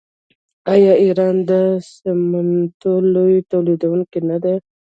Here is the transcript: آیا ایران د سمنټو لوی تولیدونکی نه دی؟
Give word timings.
آیا 0.73 0.93
ایران 1.03 1.35
د 1.49 1.51
سمنټو 1.93 2.93
لوی 3.13 3.37
تولیدونکی 3.51 4.19
نه 4.29 4.37
دی؟ 4.43 4.55